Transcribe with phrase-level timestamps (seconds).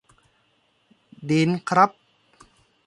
[1.29, 1.89] ดีลครับ